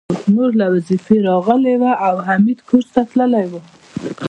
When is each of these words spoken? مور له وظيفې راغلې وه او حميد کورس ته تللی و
مور 0.33 0.51
له 0.59 0.65
وظيفې 0.75 1.17
راغلې 1.29 1.75
وه 1.81 1.91
او 2.07 2.15
حميد 2.27 2.59
کورس 2.69 2.87
ته 2.95 3.01
تللی 3.09 3.45
و 3.51 3.53